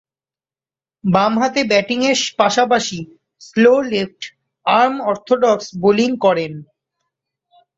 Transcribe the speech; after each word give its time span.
বামহাতে 1.03 1.61
ব্যাটিংয়ের 1.63 2.19
পাশাপাশি 2.39 2.99
slow 3.41 3.73
left 3.91 4.21
arm 4.65 4.95
orthodox 5.09 5.65
bowling 5.81 6.11
করেন। 6.17 6.53